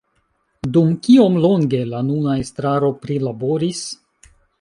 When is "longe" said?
1.43-1.81